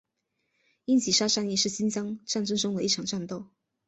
[0.85, 3.45] 英吉沙战役是新疆战争中的一场战斗。